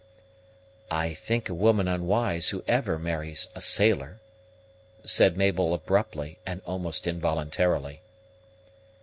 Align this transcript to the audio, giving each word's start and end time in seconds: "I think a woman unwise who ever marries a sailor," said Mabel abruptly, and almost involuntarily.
"I 0.89 1.13
think 1.13 1.47
a 1.47 1.53
woman 1.53 1.87
unwise 1.87 2.49
who 2.49 2.63
ever 2.67 2.97
marries 2.97 3.49
a 3.53 3.61
sailor," 3.61 4.19
said 5.05 5.37
Mabel 5.37 5.75
abruptly, 5.75 6.39
and 6.43 6.59
almost 6.65 7.05
involuntarily. 7.05 8.01